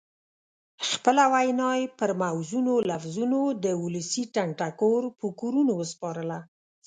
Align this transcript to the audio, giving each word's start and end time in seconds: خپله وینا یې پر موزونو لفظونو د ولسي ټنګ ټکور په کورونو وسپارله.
خپله 0.89 1.23
وینا 1.33 1.71
یې 1.79 1.85
پر 1.97 2.11
موزونو 2.21 2.73
لفظونو 2.89 3.39
د 3.63 3.65
ولسي 3.83 4.23
ټنګ 4.35 4.51
ټکور 4.59 5.03
په 5.19 5.27
کورونو 5.39 5.71
وسپارله. 5.81 6.39